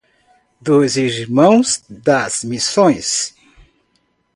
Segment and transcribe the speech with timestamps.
[0.59, 3.35] Dois Irmãos das Missões